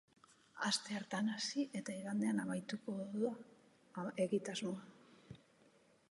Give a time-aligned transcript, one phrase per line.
[0.67, 5.37] Asteartean hasi eta igandean amaituko da egitasmoa.